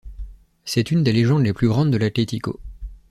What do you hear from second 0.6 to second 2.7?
C'est une des légendes les plus grandes de l'Atletico.